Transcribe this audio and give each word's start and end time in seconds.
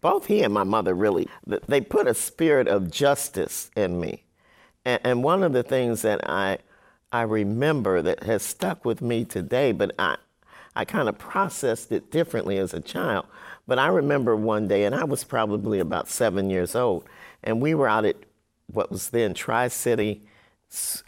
both 0.00 0.26
he 0.26 0.42
and 0.42 0.52
my 0.52 0.64
mother 0.64 0.94
really, 0.94 1.28
they 1.44 1.80
put 1.80 2.06
a 2.06 2.14
spirit 2.14 2.68
of 2.68 2.90
justice 2.90 3.70
in 3.76 4.00
me. 4.00 4.24
And, 4.84 5.00
and 5.04 5.24
one 5.24 5.42
of 5.42 5.52
the 5.52 5.62
things 5.62 6.02
that 6.02 6.28
I, 6.28 6.58
I 7.12 7.22
remember 7.22 8.02
that 8.02 8.22
has 8.22 8.42
stuck 8.42 8.84
with 8.84 9.02
me 9.02 9.24
today, 9.24 9.72
but 9.72 9.94
I, 9.98 10.16
I 10.74 10.84
kind 10.84 11.08
of 11.08 11.18
processed 11.18 11.92
it 11.92 12.10
differently 12.10 12.58
as 12.58 12.72
a 12.72 12.80
child. 12.80 13.26
But 13.66 13.78
I 13.78 13.88
remember 13.88 14.36
one 14.36 14.68
day, 14.68 14.84
and 14.84 14.94
I 14.94 15.04
was 15.04 15.24
probably 15.24 15.80
about 15.80 16.08
seven 16.08 16.50
years 16.50 16.74
old, 16.74 17.04
and 17.42 17.60
we 17.60 17.74
were 17.74 17.88
out 17.88 18.04
at 18.04 18.16
what 18.66 18.90
was 18.90 19.10
then 19.10 19.34
Tri 19.34 19.68
City 19.68 20.22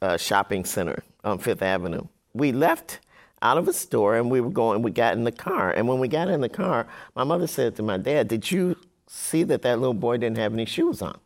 uh, 0.00 0.16
Shopping 0.16 0.64
Center 0.64 1.02
on 1.24 1.38
Fifth 1.38 1.62
Avenue. 1.62 2.06
We 2.32 2.52
left 2.52 3.00
out 3.42 3.58
of 3.58 3.68
a 3.68 3.72
store 3.72 4.16
and 4.16 4.30
we 4.30 4.40
were 4.40 4.50
going, 4.50 4.82
we 4.82 4.90
got 4.90 5.14
in 5.14 5.24
the 5.24 5.32
car. 5.32 5.70
And 5.70 5.88
when 5.88 5.98
we 5.98 6.08
got 6.08 6.28
in 6.28 6.40
the 6.40 6.48
car, 6.48 6.86
my 7.14 7.24
mother 7.24 7.46
said 7.46 7.76
to 7.76 7.82
my 7.82 7.96
dad, 7.96 8.28
Did 8.28 8.50
you 8.50 8.76
see 9.06 9.42
that 9.44 9.62
that 9.62 9.78
little 9.78 9.94
boy 9.94 10.18
didn't 10.18 10.38
have 10.38 10.52
any 10.52 10.66
shoes 10.66 11.02
on? 11.02 11.18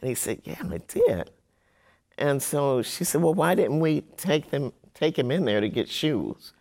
And 0.00 0.08
he 0.08 0.14
said, 0.14 0.40
Yeah, 0.44 0.62
I 0.70 0.78
did. 0.78 1.30
And 2.18 2.42
so 2.42 2.82
she 2.82 3.04
said, 3.04 3.22
Well, 3.22 3.34
why 3.34 3.54
didn't 3.54 3.80
we 3.80 4.02
take 4.16 4.50
them 4.50 4.72
take 4.94 5.18
him 5.18 5.30
in 5.30 5.44
there 5.44 5.60
to 5.60 5.68
get 5.68 5.88
shoes? 5.88 6.52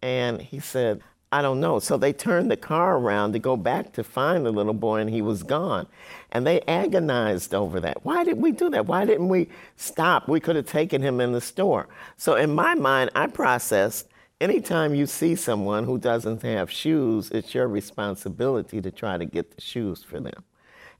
And 0.00 0.40
he 0.40 0.58
said, 0.58 1.02
I 1.30 1.40
don't 1.40 1.60
know. 1.60 1.78
So 1.78 1.96
they 1.96 2.12
turned 2.12 2.50
the 2.50 2.58
car 2.58 2.98
around 2.98 3.32
to 3.32 3.38
go 3.38 3.56
back 3.56 3.94
to 3.94 4.04
find 4.04 4.44
the 4.44 4.50
little 4.50 4.74
boy, 4.74 5.00
and 5.00 5.08
he 5.08 5.22
was 5.22 5.42
gone. 5.42 5.86
And 6.30 6.46
they 6.46 6.60
agonized 6.62 7.54
over 7.54 7.80
that. 7.80 8.04
Why 8.04 8.22
did 8.22 8.36
we 8.36 8.52
do 8.52 8.68
that? 8.70 8.84
Why 8.84 9.06
didn't 9.06 9.28
we 9.28 9.48
stop? 9.76 10.28
We 10.28 10.40
could 10.40 10.56
have 10.56 10.66
taken 10.66 11.00
him 11.00 11.22
in 11.22 11.32
the 11.32 11.40
store. 11.40 11.88
So 12.18 12.34
in 12.34 12.54
my 12.54 12.74
mind, 12.74 13.10
I 13.14 13.28
processed 13.28 14.08
anytime 14.42 14.92
you 14.92 15.06
see 15.06 15.36
someone 15.36 15.84
who 15.84 15.98
doesn't 15.98 16.42
have 16.42 16.70
shoes, 16.70 17.30
it's 17.30 17.54
your 17.54 17.68
responsibility 17.68 18.80
to 18.80 18.90
try 18.90 19.16
to 19.16 19.24
get 19.24 19.54
the 19.54 19.60
shoes 19.60 20.02
for 20.02 20.18
them. 20.18 20.42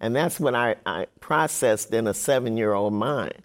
And 0.00 0.14
that's 0.14 0.38
what 0.38 0.54
I, 0.54 0.76
I 0.86 1.06
processed 1.20 1.92
in 1.92 2.06
a 2.06 2.14
seven 2.14 2.56
year 2.56 2.72
old 2.72 2.94
mind. 2.94 3.42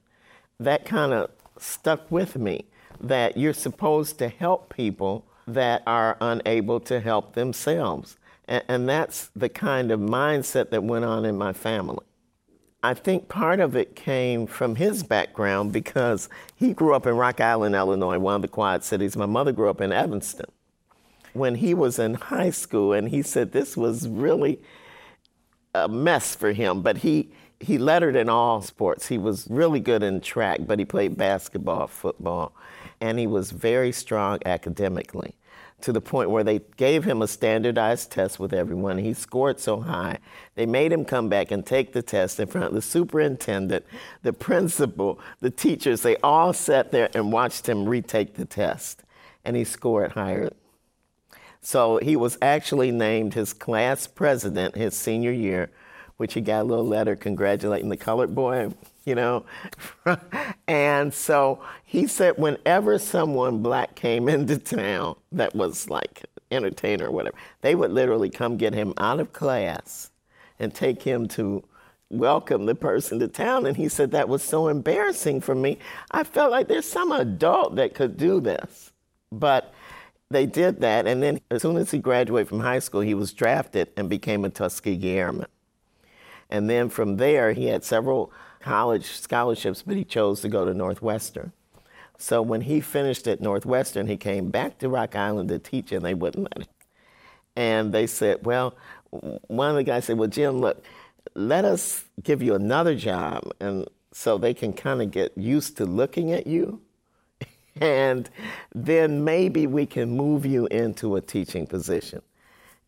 That 0.59 0.85
kind 0.85 1.13
of 1.13 1.31
stuck 1.57 2.09
with 2.11 2.35
me 2.35 2.65
that 3.01 3.37
you're 3.37 3.53
supposed 3.53 4.19
to 4.19 4.29
help 4.29 4.73
people 4.73 5.25
that 5.47 5.81
are 5.87 6.17
unable 6.21 6.79
to 6.81 6.99
help 6.99 7.33
themselves. 7.33 8.17
And, 8.47 8.63
and 8.67 8.89
that's 8.89 9.29
the 9.35 9.49
kind 9.49 9.91
of 9.91 9.99
mindset 9.99 10.69
that 10.69 10.83
went 10.83 11.05
on 11.05 11.25
in 11.25 11.37
my 11.37 11.53
family. 11.53 12.05
I 12.87 12.93
think 12.93 13.27
part 13.27 13.59
of 13.59 13.75
it 13.75 13.97
came 13.97 14.47
from 14.47 14.75
his 14.75 15.03
background 15.03 15.73
because 15.73 16.29
he 16.55 16.71
grew 16.71 16.95
up 16.95 17.05
in 17.05 17.17
Rock 17.17 17.41
Island, 17.41 17.75
Illinois, 17.75 18.17
one 18.17 18.35
of 18.35 18.41
the 18.41 18.47
Quad 18.47 18.81
Cities. 18.81 19.17
My 19.17 19.25
mother 19.25 19.51
grew 19.51 19.69
up 19.69 19.81
in 19.81 19.91
Evanston. 19.91 20.45
When 21.33 21.55
he 21.55 21.73
was 21.73 21.99
in 21.99 22.13
high 22.13 22.51
school, 22.51 22.93
and 22.93 23.09
he 23.09 23.23
said 23.23 23.51
this 23.51 23.75
was 23.75 24.07
really 24.07 24.61
a 25.85 25.87
mess 25.87 26.35
for 26.35 26.51
him, 26.51 26.81
but 26.81 26.97
he, 26.97 27.29
he 27.59 27.77
lettered 27.77 28.15
in 28.15 28.29
all 28.29 28.61
sports. 28.61 29.07
He 29.07 29.17
was 29.17 29.47
really 29.49 29.79
good 29.79 30.03
in 30.03 30.21
track, 30.21 30.59
but 30.65 30.79
he 30.79 30.85
played 30.85 31.17
basketball, 31.17 31.87
football, 31.87 32.53
and 33.01 33.19
he 33.19 33.27
was 33.27 33.51
very 33.51 33.91
strong 33.91 34.39
academically 34.45 35.35
to 35.81 35.91
the 35.91 36.01
point 36.01 36.29
where 36.29 36.43
they 36.43 36.59
gave 36.75 37.03
him 37.03 37.21
a 37.21 37.27
standardized 37.27 38.11
test 38.11 38.39
with 38.39 38.51
everyone. 38.53 38.97
He 38.97 39.13
scored 39.13 39.59
so 39.59 39.81
high, 39.81 40.17
they 40.55 40.65
made 40.65 40.91
him 40.91 41.05
come 41.05 41.29
back 41.29 41.51
and 41.51 41.65
take 41.65 41.93
the 41.93 42.01
test 42.01 42.39
in 42.39 42.47
front 42.47 42.67
of 42.67 42.73
the 42.73 42.81
superintendent, 42.81 43.85
the 44.23 44.33
principal, 44.33 45.19
the 45.39 45.51
teachers. 45.51 46.01
They 46.01 46.17
all 46.17 46.53
sat 46.53 46.91
there 46.91 47.09
and 47.13 47.31
watched 47.31 47.69
him 47.69 47.87
retake 47.87 48.35
the 48.35 48.45
test, 48.45 49.03
and 49.45 49.55
he 49.55 49.63
scored 49.63 50.13
higher. 50.13 50.51
So 51.67 51.97
he 51.97 52.15
was 52.15 52.37
actually 52.41 52.91
named 52.91 53.33
his 53.33 53.51
class 53.51 54.07
president 54.07 54.75
his 54.75 54.95
senior 54.95 55.33
year, 55.33 55.69
which 56.15 56.33
he 56.33 56.39
got 56.39 56.61
a 56.61 56.63
little 56.63 56.87
letter 56.87 57.17
congratulating 57.17 57.89
the 57.89 57.97
colored 57.97 58.33
boy 58.33 58.71
you 59.03 59.15
know. 59.15 59.45
and 60.67 61.13
so 61.13 61.61
he 61.83 62.07
said, 62.07 62.37
whenever 62.37 62.97
someone 62.97 63.61
black 63.61 63.95
came 63.95 64.29
into 64.35 64.57
town 64.57 65.17
that 65.33 65.55
was 65.55 65.89
like 65.89 66.25
entertainer 66.51 67.07
or 67.07 67.11
whatever, 67.11 67.35
they 67.59 67.75
would 67.75 67.91
literally 67.91 68.29
come 68.29 68.55
get 68.55 68.73
him 68.73 68.93
out 68.97 69.19
of 69.19 69.33
class 69.33 70.09
and 70.59 70.73
take 70.73 71.03
him 71.03 71.27
to 71.27 71.65
welcome 72.09 72.65
the 72.65 72.75
person 72.75 73.19
to 73.19 73.27
town. 73.27 73.65
And 73.65 73.75
he 73.75 73.89
said 73.89 74.11
that 74.11 74.29
was 74.29 74.41
so 74.41 74.69
embarrassing 74.69 75.41
for 75.41 75.53
me. 75.53 75.79
I 76.11 76.23
felt 76.23 76.49
like 76.49 76.69
there's 76.69 76.89
some 76.89 77.11
adult 77.11 77.75
that 77.75 77.93
could 77.93 78.15
do 78.15 78.39
this. 78.39 78.93
But 79.31 79.73
they 80.29 80.45
did 80.45 80.81
that. 80.81 81.07
And 81.07 81.21
then 81.23 81.39
as 81.49 81.61
soon 81.61 81.77
as 81.77 81.91
he 81.91 81.99
graduated 81.99 82.49
from 82.49 82.59
high 82.59 82.79
school, 82.79 83.01
he 83.01 83.13
was 83.13 83.33
drafted 83.33 83.89
and 83.95 84.09
became 84.09 84.45
a 84.45 84.49
Tuskegee 84.49 85.17
Airman. 85.17 85.47
And 86.49 86.69
then 86.69 86.89
from 86.89 87.17
there, 87.17 87.53
he 87.53 87.65
had 87.67 87.83
several 87.83 88.31
college 88.59 89.05
scholarships, 89.05 89.83
but 89.83 89.95
he 89.95 90.03
chose 90.03 90.41
to 90.41 90.49
go 90.49 90.65
to 90.65 90.73
Northwestern. 90.73 91.51
So 92.17 92.41
when 92.41 92.61
he 92.61 92.81
finished 92.81 93.27
at 93.27 93.41
Northwestern, 93.41 94.07
he 94.07 94.17
came 94.17 94.49
back 94.49 94.79
to 94.79 94.89
Rock 94.89 95.15
Island 95.15 95.49
to 95.49 95.59
teach, 95.59 95.91
and 95.91 96.03
they 96.03 96.13
wouldn't 96.13 96.43
let 96.43 96.67
him. 96.67 96.73
And 97.55 97.93
they 97.93 98.07
said, 98.07 98.45
well, 98.45 98.75
one 99.11 99.69
of 99.69 99.75
the 99.75 99.83
guys 99.83 100.05
said, 100.05 100.17
well, 100.17 100.29
Jim, 100.29 100.59
look, 100.59 100.83
let 101.35 101.65
us 101.65 102.05
give 102.23 102.41
you 102.41 102.55
another 102.55 102.95
job, 102.95 103.51
and 103.59 103.87
so 104.11 104.37
they 104.37 104.53
can 104.53 104.73
kind 104.73 105.01
of 105.01 105.11
get 105.11 105.37
used 105.37 105.77
to 105.77 105.85
looking 105.85 106.31
at 106.31 106.47
you. 106.47 106.81
and 107.81 108.29
then 108.73 109.23
maybe 109.23 109.67
we 109.67 109.85
can 109.85 110.09
move 110.09 110.45
you 110.45 110.67
into 110.67 111.15
a 111.15 111.21
teaching 111.21 111.67
position. 111.67 112.21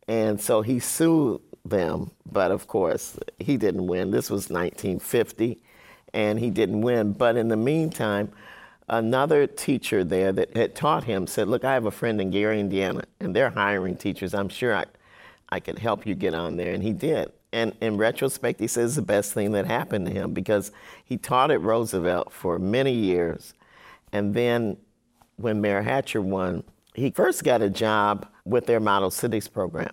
And 0.07 0.41
so 0.41 0.61
he 0.61 0.79
sued 0.79 1.41
them, 1.65 2.11
but 2.31 2.51
of 2.51 2.67
course, 2.67 3.17
he 3.37 3.57
didn't 3.57 3.85
win. 3.85 4.11
This 4.11 4.29
was 4.29 4.49
1950, 4.49 5.59
and 6.13 6.39
he 6.39 6.49
didn't 6.49 6.81
win. 6.81 7.13
But 7.13 7.37
in 7.37 7.49
the 7.49 7.57
meantime, 7.57 8.31
another 8.87 9.45
teacher 9.45 10.03
there 10.03 10.31
that 10.31 10.55
had 10.57 10.75
taught 10.75 11.03
him 11.03 11.27
said, 11.27 11.47
Look, 11.47 11.63
I 11.63 11.73
have 11.73 11.85
a 11.85 11.91
friend 11.91 12.19
in 12.19 12.31
Gary, 12.31 12.59
Indiana, 12.59 13.03
and 13.19 13.35
they're 13.35 13.51
hiring 13.51 13.95
teachers. 13.95 14.33
I'm 14.33 14.49
sure 14.49 14.75
I, 14.75 14.85
I 15.49 15.59
could 15.59 15.79
help 15.79 16.05
you 16.07 16.15
get 16.15 16.33
on 16.33 16.57
there. 16.57 16.73
And 16.73 16.81
he 16.81 16.93
did. 16.93 17.31
And 17.51 17.75
in 17.81 17.97
retrospect, 17.97 18.59
he 18.59 18.67
says 18.67 18.95
the 18.95 19.01
best 19.01 19.33
thing 19.33 19.51
that 19.53 19.65
happened 19.65 20.05
to 20.07 20.11
him 20.11 20.33
because 20.33 20.71
he 21.03 21.17
taught 21.17 21.51
at 21.51 21.61
Roosevelt 21.61 22.31
for 22.31 22.59
many 22.59 22.93
years. 22.93 23.53
And 24.11 24.33
then 24.33 24.77
when 25.37 25.61
Mayor 25.61 25.81
Hatcher 25.81 26.21
won, 26.21 26.63
he 26.93 27.11
first 27.11 27.43
got 27.43 27.61
a 27.61 27.69
job 27.69 28.27
with 28.45 28.65
their 28.65 28.79
Model 28.79 29.11
Cities 29.11 29.47
program. 29.47 29.91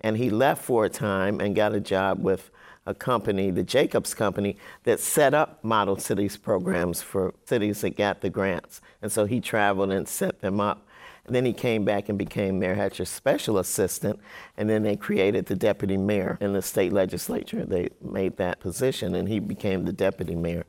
And 0.00 0.16
he 0.16 0.30
left 0.30 0.64
for 0.64 0.84
a 0.84 0.88
time 0.88 1.40
and 1.40 1.54
got 1.54 1.74
a 1.74 1.80
job 1.80 2.22
with 2.22 2.50
a 2.86 2.94
company, 2.94 3.50
the 3.50 3.62
Jacobs 3.62 4.14
Company, 4.14 4.56
that 4.84 4.98
set 4.98 5.34
up 5.34 5.62
model 5.62 5.98
cities 5.98 6.36
programs 6.36 7.02
for 7.02 7.34
cities 7.44 7.82
that 7.82 7.96
got 7.96 8.22
the 8.22 8.30
grants. 8.30 8.80
And 9.02 9.12
so 9.12 9.26
he 9.26 9.40
traveled 9.40 9.92
and 9.92 10.08
set 10.08 10.40
them 10.40 10.58
up. 10.58 10.86
And 11.26 11.36
then 11.36 11.44
he 11.44 11.52
came 11.52 11.84
back 11.84 12.08
and 12.08 12.16
became 12.16 12.58
Mayor 12.58 12.74
Hatcher's 12.74 13.10
special 13.10 13.58
assistant. 13.58 14.18
And 14.56 14.70
then 14.70 14.82
they 14.82 14.96
created 14.96 15.44
the 15.44 15.56
deputy 15.56 15.98
mayor 15.98 16.38
in 16.40 16.54
the 16.54 16.62
state 16.62 16.90
legislature. 16.90 17.66
They 17.66 17.90
made 18.00 18.38
that 18.38 18.60
position, 18.60 19.14
and 19.14 19.28
he 19.28 19.38
became 19.38 19.84
the 19.84 19.92
deputy 19.92 20.34
mayor. 20.34 20.64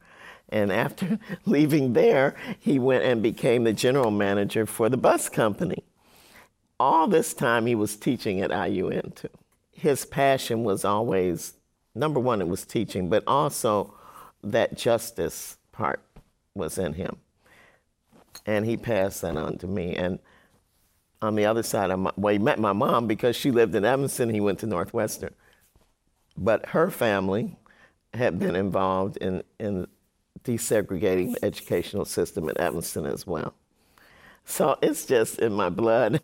And 0.50 0.72
after 0.72 1.20
leaving 1.46 1.94
there, 1.94 2.36
he 2.60 2.80
went 2.80 3.04
and 3.04 3.22
became 3.22 3.64
the 3.64 3.74
general 3.74 4.12
manager 4.12 4.66
for 4.66 4.90
the 4.90 4.98
bus 4.98 5.30
company 5.30 5.84
all 6.80 7.08
this 7.08 7.34
time 7.34 7.66
he 7.66 7.76
was 7.76 7.96
teaching 7.96 8.42
at 8.42 8.52
IUN 8.52 9.14
too. 9.14 9.30
His 9.72 10.06
passion 10.06 10.64
was 10.64 10.86
always 10.86 11.54
number 11.94 12.20
one, 12.20 12.42
it 12.42 12.48
was 12.48 12.66
teaching, 12.66 13.10
but 13.10 13.24
also 13.28 13.94
that 14.44 14.78
justice 14.78 15.58
part 15.72 16.02
was 16.56 16.78
in 16.78 16.94
him. 16.94 17.18
And 18.46 18.66
he 18.66 18.78
passed 18.78 19.22
that 19.22 19.36
on 19.36 19.58
to 19.58 19.68
me. 19.68 19.96
And 19.96 20.20
on 21.22 21.36
the 21.36 21.46
other 21.46 21.64
side 21.64 21.92
of 21.92 22.00
my, 22.00 22.12
well, 22.16 22.31
he 22.31 22.40
met 22.40 22.60
my 22.60 22.72
mom 22.72 23.08
because 23.08 23.36
she 23.36 23.52
lived 23.52 23.76
in 23.76 23.84
Evanston. 23.84 24.30
He 24.30 24.40
went 24.40 24.60
to 24.60 24.68
Northwestern. 24.68 25.34
But 26.38 26.68
her 26.68 26.90
family 26.90 27.57
had 28.13 28.40
been 28.40 28.56
involved 28.56 29.18
in, 29.18 29.44
in 29.60 29.88
desegregating 30.50 31.34
the 31.34 31.46
educational 31.46 32.06
system 32.06 32.50
at 32.50 32.57
Evanston 32.57 33.06
as 33.06 33.28
well. 33.28 33.54
So 34.46 34.78
it's 34.81 35.06
just 35.06 35.40
in 35.40 35.54
my 35.54 35.69
blood. 35.69 36.22